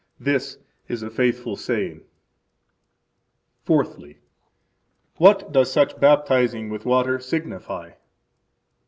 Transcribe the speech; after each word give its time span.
This 0.19 0.57
is 0.87 1.03
a 1.03 1.11
faithful 1.11 1.55
saying. 1.55 2.01
Fourthly. 3.61 4.17
What 5.17 5.51
does 5.51 5.71
such 5.71 5.99
baptizing 5.99 6.69
with 6.71 6.87
water 6.87 7.19
signify? 7.19 7.91